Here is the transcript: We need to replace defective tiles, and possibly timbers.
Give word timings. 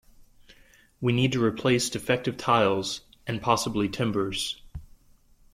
We 0.99 1.13
need 1.13 1.31
to 1.33 1.45
replace 1.45 1.91
defective 1.91 2.35
tiles, 2.35 3.01
and 3.27 3.39
possibly 3.39 3.87
timbers. 3.87 4.59